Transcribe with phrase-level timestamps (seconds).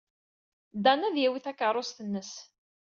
[0.83, 2.31] Dan ad yawey takeṛṛust-nnes.